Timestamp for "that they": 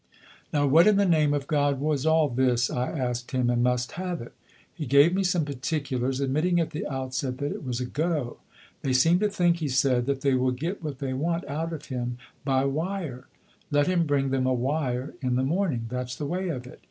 10.07-10.33